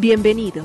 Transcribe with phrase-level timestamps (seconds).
[0.00, 0.64] Bienvenidos.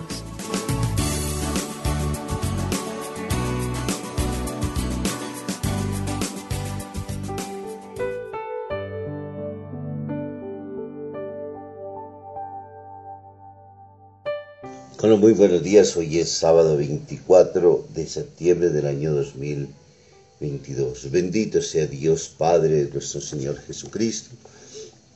[14.99, 15.97] Bueno, muy buenos días.
[15.97, 21.09] Hoy es sábado 24 de septiembre del año 2022.
[21.09, 24.35] Bendito sea Dios Padre de nuestro Señor Jesucristo,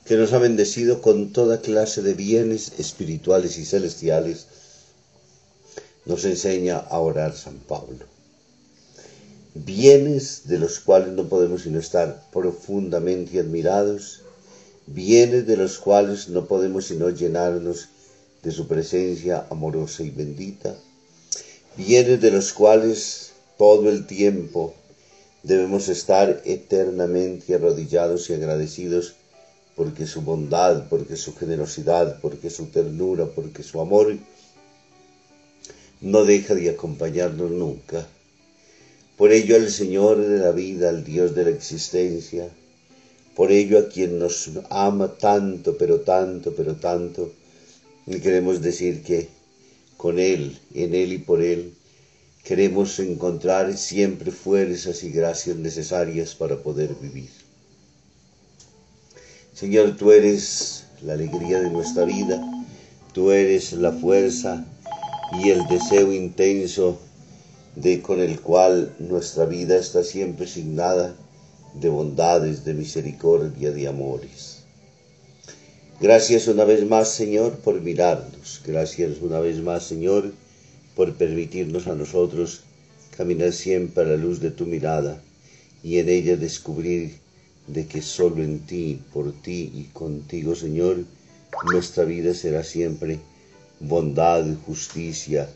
[0.07, 4.47] que nos ha bendecido con toda clase de bienes espirituales y celestiales.
[6.05, 8.05] Nos enseña a orar San Pablo.
[9.53, 14.21] Bienes de los cuales no podemos sino estar profundamente admirados,
[14.85, 17.89] bienes de los cuales no podemos sino llenarnos
[18.43, 20.73] de su presencia amorosa y bendita,
[21.75, 24.73] bienes de los cuales todo el tiempo
[25.43, 29.15] debemos estar eternamente arrodillados y agradecidos
[29.77, 34.17] porque su bondad, porque su generosidad, porque su ternura, porque su amor
[36.01, 38.07] no deja de acompañarnos nunca.
[39.17, 42.49] Por ello al Señor de la vida, al Dios de la existencia,
[43.35, 47.31] por ello a quien nos ama tanto, pero tanto, pero tanto,
[48.07, 49.27] y queremos decir que
[49.95, 51.75] con Él, en Él y por Él,
[52.43, 57.46] queremos encontrar siempre fuerzas y gracias necesarias para poder vivir.
[59.57, 62.39] Señor, tú eres la alegría de nuestra vida,
[63.11, 64.63] tú eres la fuerza
[65.41, 66.99] y el deseo intenso
[67.75, 71.15] de con el cual nuestra vida está siempre signada
[71.73, 74.59] de bondades, de misericordia, de amores.
[75.99, 78.61] Gracias una vez más, Señor, por mirarnos.
[78.63, 80.33] Gracias una vez más, Señor,
[80.95, 82.61] por permitirnos a nosotros
[83.17, 85.19] caminar siempre a la luz de tu mirada
[85.81, 87.25] y en ella descubrir
[87.67, 91.03] de que solo en ti, por ti y contigo, Señor,
[91.71, 93.19] nuestra vida será siempre
[93.79, 95.49] bondad, justicia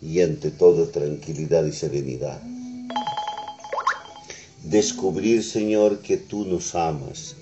[0.00, 2.40] y ante todo tranquilidad y serenidad.
[4.64, 7.34] Descubrir, Señor, que tú nos amas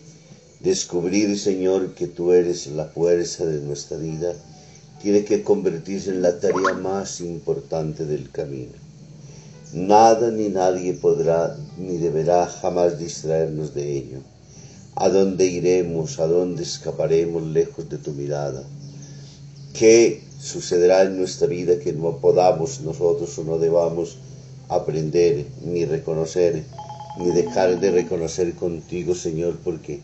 [0.60, 4.34] Descubrir, Señor, que tú eres la fuerza de nuestra vida,
[5.03, 8.72] tiene que convertirse en la tarea más importante del camino.
[9.72, 14.19] Nada ni nadie podrá ni deberá jamás distraernos de ello.
[14.94, 16.19] ¿A dónde iremos?
[16.19, 18.62] ¿A dónde escaparemos lejos de tu mirada?
[19.75, 24.16] ¿Qué sucederá en nuestra vida que no podamos nosotros o no debamos
[24.69, 26.65] aprender ni reconocer,
[27.19, 30.00] ni dejar de reconocer contigo, Señor, porque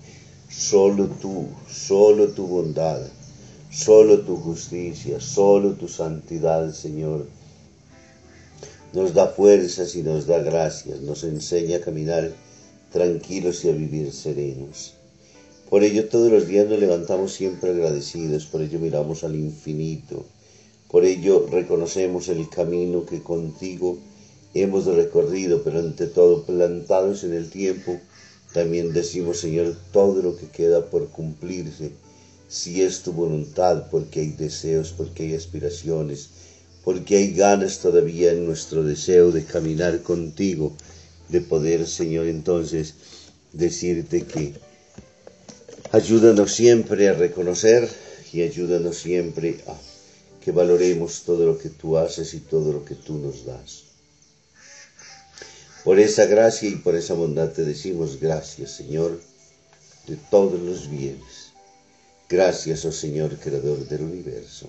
[0.53, 3.01] Solo tú, solo tu bondad,
[3.71, 7.27] solo tu justicia, solo tu santidad, Señor,
[8.93, 12.31] nos da fuerzas y nos da gracias, nos enseña a caminar
[12.93, 14.95] tranquilos y a vivir serenos.
[15.71, 20.25] Por ello todos los días nos levantamos siempre agradecidos, por ello miramos al infinito,
[20.91, 23.97] por ello reconocemos el camino que contigo
[24.53, 27.99] hemos recorrido, pero ante todo plantados en el tiempo
[28.53, 31.93] también decimos, Señor, todo lo que queda por cumplirse,
[32.49, 36.29] si es tu voluntad, porque hay deseos, porque hay aspiraciones,
[36.85, 40.77] porque hay ganas todavía en nuestro deseo de caminar contigo,
[41.29, 42.95] de poder, Señor, entonces
[43.53, 44.55] decirte que
[45.93, 47.89] ayúdanos siempre a reconocer
[48.33, 49.75] y ayúdanos siempre a
[50.43, 53.85] que valoremos todo lo que tú haces y todo lo que tú nos das.
[55.85, 59.21] Por esa gracia y por esa bondad te decimos gracias, Señor,
[60.07, 61.53] de todos los bienes.
[62.29, 64.69] Gracias, oh Señor, Creador del universo.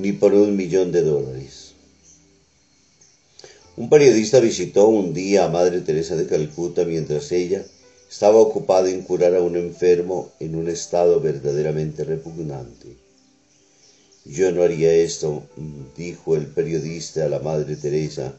[0.00, 1.72] Ni por un millón de dólares.
[3.76, 7.64] Un periodista visitó un día a Madre Teresa de Calcuta mientras ella
[8.08, 12.96] estaba ocupada en curar a un enfermo en un estado verdaderamente repugnante.
[14.24, 15.42] Yo no haría esto,
[15.96, 18.34] dijo el periodista a la Madre Teresa,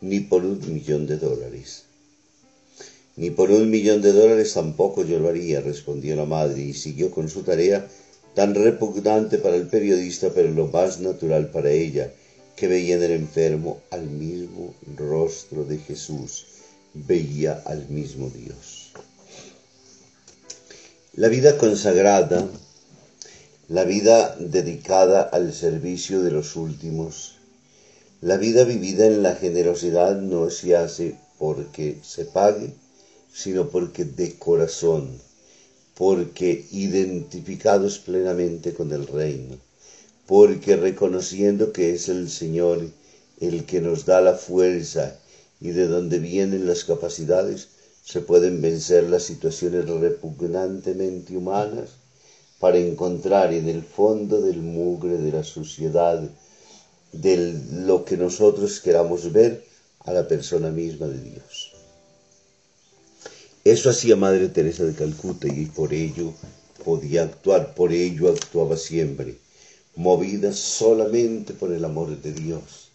[0.00, 1.84] ni por un millón de dólares.
[3.16, 7.12] Ni por un millón de dólares tampoco yo lo haría, respondió la madre y siguió
[7.12, 7.88] con su tarea
[8.34, 12.12] tan repugnante para el periodista, pero lo más natural para ella,
[12.56, 16.46] que veía en el enfermo al mismo rostro de Jesús,
[16.94, 18.92] veía al mismo Dios.
[21.14, 22.46] La vida consagrada,
[23.68, 27.36] la vida dedicada al servicio de los últimos,
[28.20, 32.72] la vida vivida en la generosidad no se hace porque se pague,
[33.32, 35.20] sino porque de corazón
[35.96, 39.56] porque identificados plenamente con el reino,
[40.26, 42.88] porque reconociendo que es el Señor
[43.40, 45.18] el que nos da la fuerza
[45.60, 47.68] y de donde vienen las capacidades,
[48.04, 51.90] se pueden vencer las situaciones repugnantemente humanas
[52.58, 56.22] para encontrar en el fondo del mugre de la suciedad,
[57.12, 59.64] de lo que nosotros queramos ver,
[60.00, 61.73] a la persona misma de Dios.
[63.64, 66.34] Eso hacía Madre Teresa de Calcuta y por ello
[66.84, 69.38] podía actuar, por ello actuaba siempre,
[69.96, 72.90] movida solamente por el amor de Dios.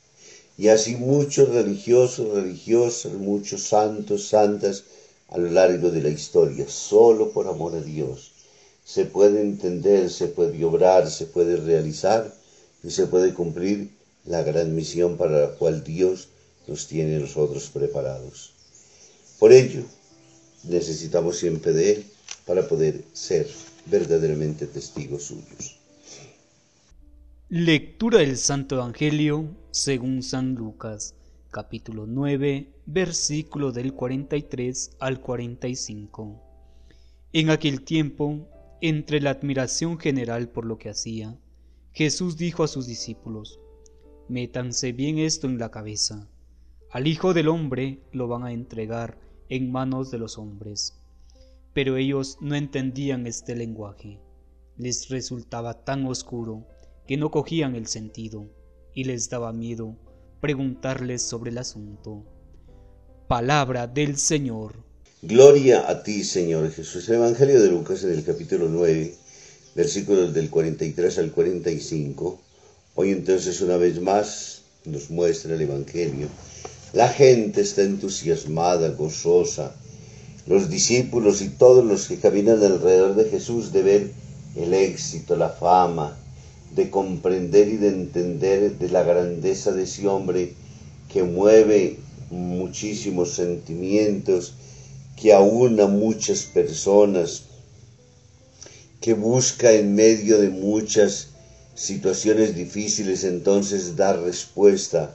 [0.59, 4.83] Y así muchos religiosos, religiosas, muchos santos, santas
[5.29, 8.31] a lo largo de la historia, solo por amor a Dios.
[8.85, 12.31] Se puede entender, se puede obrar, se puede realizar
[12.83, 13.89] y se puede cumplir
[14.23, 16.27] la gran misión para la cual Dios
[16.67, 18.51] nos tiene nosotros preparados.
[19.39, 19.83] Por ello,
[20.63, 22.05] necesitamos siempre de Él
[22.45, 23.47] para poder ser
[23.85, 25.79] verdaderamente testigos suyos.
[27.49, 31.15] Lectura del Santo Evangelio según San Lucas,
[31.51, 36.43] capítulo 9, versículo del 43 al 45.
[37.33, 38.47] En aquel tiempo,
[38.81, 41.37] entre la admiración general por lo que hacía,
[41.91, 43.59] Jesús dijo a sus discípulos,
[44.27, 46.27] Métanse bien esto en la cabeza.
[46.91, 49.17] Al Hijo del Hombre lo van a entregar
[49.49, 50.93] en manos de los hombres.
[51.73, 54.19] Pero ellos no entendían este lenguaje.
[54.77, 56.65] Les resultaba tan oscuro
[57.07, 58.47] que no cogían el sentido
[58.93, 59.95] y les daba miedo
[60.39, 62.23] preguntarles sobre el asunto.
[63.27, 64.75] Palabra del Señor.
[65.21, 67.09] Gloria a ti, Señor Jesús.
[67.09, 69.15] El Evangelio de Lucas en el capítulo 9,
[69.75, 72.39] versículos del 43 al 45.
[72.95, 76.29] Hoy entonces una vez más nos muestra el Evangelio
[76.93, 79.75] la gente está entusiasmada, gozosa.
[80.47, 84.11] Los discípulos y todos los que caminan alrededor de Jesús de ver
[84.55, 86.17] el éxito, la fama,
[86.75, 90.53] de comprender y de entender de la grandeza de ese hombre
[91.11, 91.97] que mueve
[92.31, 94.53] muchísimos sentimientos,
[95.15, 97.43] que aúna muchas personas,
[98.99, 101.27] que busca en medio de muchas
[101.75, 105.13] situaciones difíciles entonces dar respuesta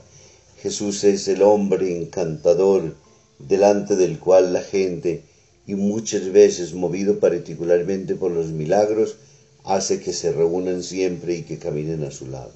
[0.65, 2.95] Jesús es el hombre encantador
[3.37, 5.21] delante del cual la gente,
[5.67, 9.17] y muchas veces movido particularmente por los milagros,
[9.63, 12.53] hace que se reúnan siempre y que caminen a su lado.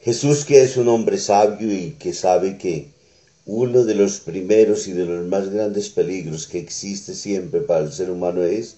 [0.00, 2.92] Jesús que es un hombre sabio y que sabe que
[3.44, 7.92] uno de los primeros y de los más grandes peligros que existe siempre para el
[7.92, 8.76] ser humano es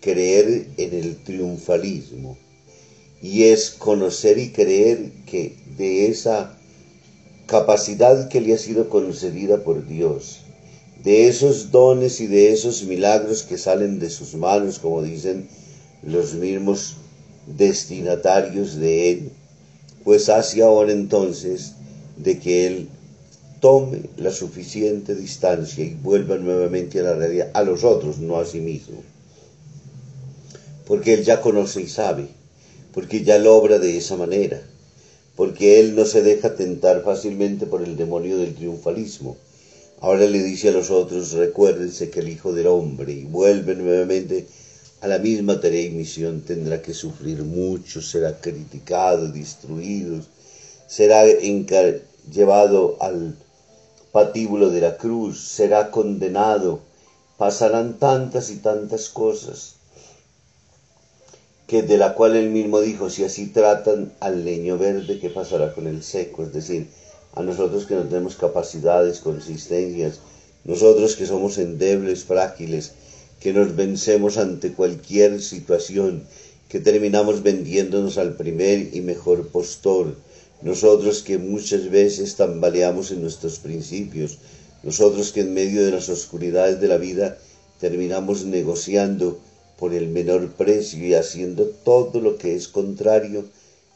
[0.00, 2.38] creer en el triunfalismo
[3.22, 6.56] y es conocer y creer que de esa
[7.46, 10.40] capacidad que le ha sido concedida por Dios,
[11.02, 15.48] de esos dones y de esos milagros que salen de sus manos, como dicen
[16.02, 16.96] los mismos
[17.46, 19.32] destinatarios de Él,
[20.04, 21.72] pues hace ahora entonces
[22.16, 22.88] de que Él
[23.60, 28.46] tome la suficiente distancia y vuelva nuevamente a la realidad, a los otros, no a
[28.46, 29.02] sí mismo.
[30.86, 32.39] Porque Él ya conoce y sabe
[32.92, 34.62] porque ya lo obra de esa manera,
[35.36, 39.36] porque Él no se deja tentar fácilmente por el demonio del triunfalismo,
[40.02, 44.46] Ahora le dice a los otros, recuérdense que el Hijo del Hombre, y vuelve nuevamente
[45.02, 50.22] a la misma tarea y misión, tendrá que sufrir mucho, será criticado, destruido,
[50.86, 51.26] será
[52.32, 53.36] llevado al
[54.10, 56.80] patíbulo de la cruz, será condenado,
[57.36, 59.74] pasarán tantas y tantas cosas
[61.70, 65.72] que de la cual él mismo dijo, si así tratan al leño verde, ¿qué pasará
[65.72, 66.42] con el seco?
[66.42, 66.88] Es decir,
[67.32, 70.18] a nosotros que no tenemos capacidades, consistencias,
[70.64, 72.90] nosotros que somos endebles, frágiles,
[73.38, 76.24] que nos vencemos ante cualquier situación,
[76.68, 80.16] que terminamos vendiéndonos al primer y mejor postor,
[80.62, 84.38] nosotros que muchas veces tambaleamos en nuestros principios,
[84.82, 87.38] nosotros que en medio de las oscuridades de la vida
[87.78, 89.38] terminamos negociando
[89.80, 93.46] por el menor precio y haciendo todo lo que es contrario,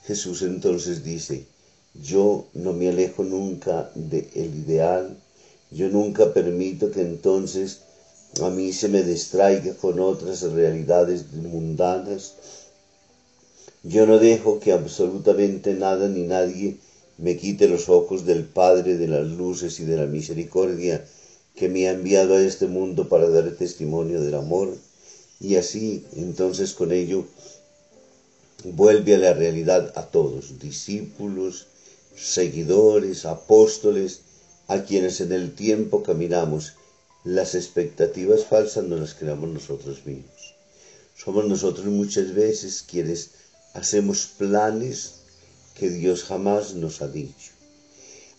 [0.07, 1.45] Jesús entonces dice,
[1.95, 5.17] yo no me alejo nunca del ideal,
[5.71, 7.81] yo nunca permito que entonces
[8.43, 12.35] a mí se me distraiga con otras realidades mundanas,
[13.83, 16.79] yo no dejo que absolutamente nada ni nadie
[17.19, 21.05] me quite los ojos del Padre de las luces y de la misericordia
[21.55, 24.77] que me ha enviado a este mundo para dar testimonio del amor.
[25.45, 27.27] Y así, entonces con ello,
[28.65, 31.67] vuelve a la realidad a todos, discípulos,
[32.17, 34.21] seguidores, apóstoles,
[34.69, 36.73] a quienes en el tiempo caminamos.
[37.25, 40.55] Las expectativas falsas no las creamos nosotros mismos.
[41.15, 43.33] Somos nosotros muchas veces quienes
[43.75, 45.17] hacemos planes
[45.75, 47.51] que Dios jamás nos ha dicho.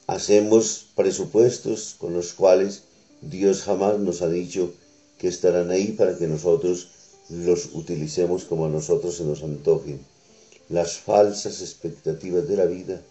[0.08, 2.82] Hacemos presupuestos con los cuales
[3.22, 4.74] Dios jamás nos ha dicho
[5.18, 6.90] que estarán ahí para que nosotros
[7.30, 10.00] los utilicemos como a nosotros se nos antojen.
[10.70, 13.02] Las falsas expectativas de la vida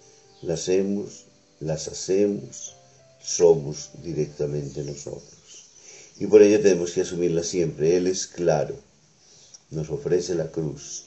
[0.43, 1.25] las hemos,
[1.61, 2.75] las hacemos,
[3.23, 5.33] somos directamente nosotros.
[6.19, 7.97] Y por ello tenemos que asumirla siempre.
[7.97, 8.77] Él es claro,
[9.71, 11.05] nos ofrece la cruz,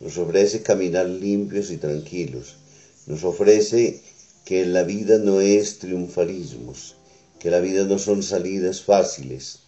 [0.00, 2.54] nos ofrece caminar limpios y tranquilos,
[3.06, 4.00] nos ofrece
[4.44, 6.94] que la vida no es triunfalismos,
[7.38, 9.58] que la vida no son salidas fáciles,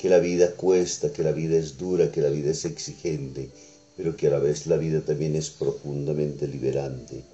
[0.00, 3.50] que la vida cuesta, que la vida es dura, que la vida es exigente,
[3.96, 7.24] pero que a la vez la vida también es profundamente liberante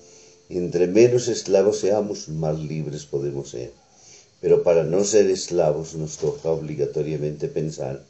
[0.48, 3.72] entre menos esclavos seamos, más libres podemos ser.
[4.40, 8.04] Pero para no ser esclavos nos toca obligatoriamente pensar,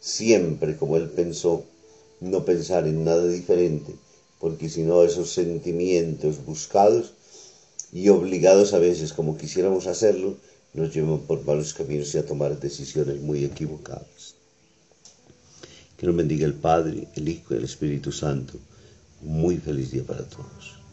[0.00, 1.64] siempre como Él pensó,
[2.20, 3.92] no pensar en nada diferente,
[4.40, 7.12] porque si no esos sentimientos buscados
[7.92, 10.36] y obligados a veces como quisiéramos hacerlo,
[10.74, 14.34] nos llevan por malos caminos y a tomar decisiones muy equivocadas.
[15.96, 18.54] Que nos bendiga el Padre, el Hijo y el Espíritu Santo.
[19.22, 20.83] Muy feliz día para todos.